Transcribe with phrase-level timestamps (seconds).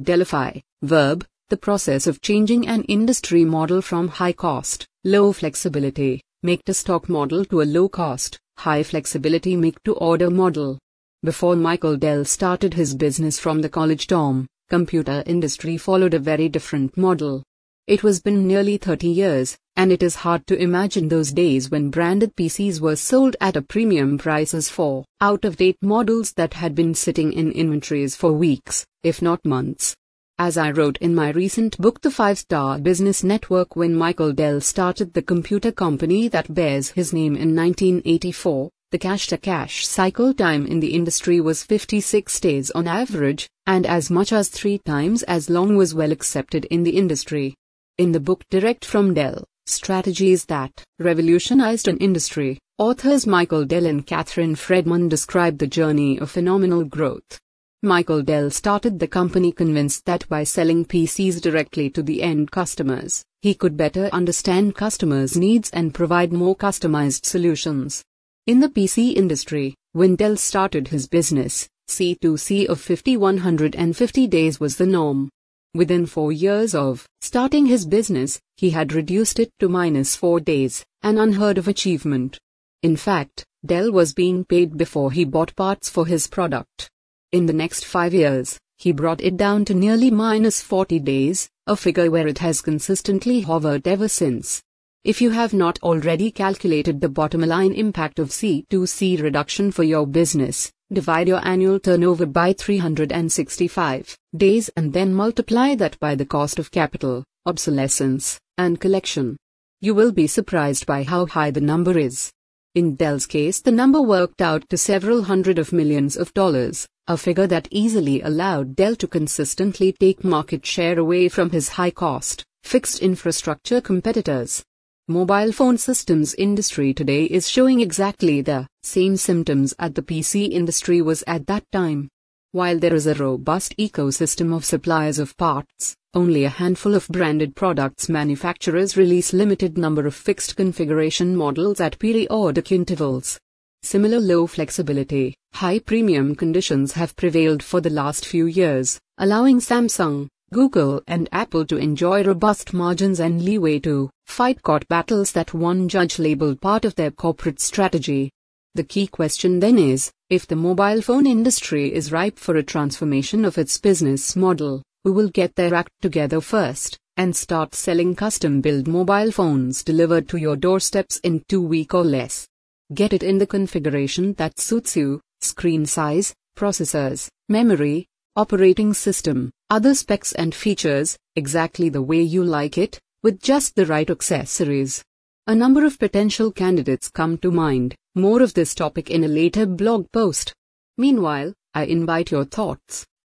[0.00, 6.64] Dellify, verb, the process of changing an industry model from high cost, low flexibility, make
[6.66, 10.78] to stock model to a low cost, high flexibility make to order model.
[11.24, 16.48] Before Michael Dell started his business from the college dorm, computer industry followed a very
[16.48, 17.42] different model.
[17.88, 21.88] It was been nearly 30 years, and it is hard to imagine those days when
[21.88, 27.32] branded PCs were sold at a premium prices for out-of-date models that had been sitting
[27.32, 29.94] in inventories for weeks, if not months.
[30.36, 35.12] As I wrote in my recent book The 5-Star Business Network when Michael Dell started
[35.12, 40.92] the computer company that bears his name in 1984, the cash-to-cash cycle time in the
[40.92, 45.94] industry was 56 days on average, and as much as three times as long was
[45.94, 47.54] well accepted in the industry.
[47.96, 54.06] In the book Direct from Dell, Strategies That Revolutionized an Industry, authors Michael Dell and
[54.06, 57.38] Catherine Fredman describe the journey of phenomenal growth.
[57.82, 63.22] Michael Dell started the company convinced that by selling PCs directly to the end customers,
[63.42, 68.02] he could better understand customers' needs and provide more customized solutions.
[68.46, 74.86] In the PC industry, when Dell started his business, C2C of 5150 days was the
[74.86, 75.28] norm.
[75.74, 80.84] Within four years of starting his business, he had reduced it to minus four days,
[81.02, 82.38] an unheard of achievement.
[82.82, 86.88] In fact, Dell was being paid before he bought parts for his product.
[87.32, 91.76] In the next five years, he brought it down to nearly minus 40 days, a
[91.76, 94.62] figure where it has consistently hovered ever since.
[95.04, 100.08] If you have not already calculated the bottom line impact of C2C reduction for your
[100.08, 106.58] business, divide your annual turnover by 365 days and then multiply that by the cost
[106.58, 109.36] of capital, obsolescence, and collection.
[109.80, 112.32] You will be surprised by how high the number is.
[112.74, 117.16] In Dell's case, the number worked out to several hundred of millions of dollars, a
[117.16, 122.42] figure that easily allowed Dell to consistently take market share away from his high cost,
[122.64, 124.64] fixed infrastructure competitors.
[125.10, 131.00] Mobile phone systems industry today is showing exactly the same symptoms at the PC industry
[131.00, 132.10] was at that time.
[132.52, 137.56] While there is a robust ecosystem of suppliers of parts, only a handful of branded
[137.56, 143.40] products manufacturers release limited number of fixed configuration models at periodic intervals.
[143.82, 150.28] Similar low flexibility, high premium conditions have prevailed for the last few years, allowing Samsung,
[150.50, 155.88] Google and Apple to enjoy robust margins and leeway to fight court battles that one
[155.88, 158.30] judge labeled part of their corporate strategy.
[158.74, 163.44] The key question then is if the mobile phone industry is ripe for a transformation
[163.44, 168.60] of its business model, who will get their act together first and start selling custom
[168.60, 172.46] built mobile phones delivered to your doorsteps in two weeks or less.
[172.94, 179.94] Get it in the configuration that suits you screen size, processors, memory, operating system, other
[179.94, 185.04] specs and features, exactly the way you like it, with just the right accessories.
[185.46, 189.66] A number of potential candidates come to mind, more of this topic in a later
[189.66, 190.54] blog post.
[190.96, 193.06] Meanwhile, I invite your thoughts.